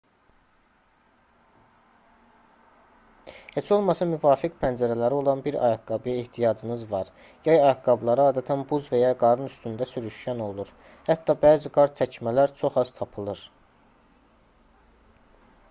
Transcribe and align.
heç 3.57 3.67
olmasa 3.75 4.05
müvafiq 4.13 4.55
pəncələri 4.63 5.17
olan 5.17 5.43
bir 5.47 5.57
ayaqqabıya 5.67 6.21
ehtiyacınız 6.21 6.85
var 6.93 7.11
yay 7.49 7.59
ayaqqabıları 7.65 8.23
adətən 8.31 8.63
buz 8.71 8.87
və 8.95 9.01
ya 9.03 9.11
qarın 9.25 9.51
üstündə 9.51 9.89
sürüşkən 9.91 10.41
olur 10.47 10.71
hətta 11.11 11.35
bəzi 11.45 11.73
qar 11.77 11.93
çəkmələr 12.01 12.55
çox 12.63 12.81
az 12.85 12.93
tapılır 13.01 13.45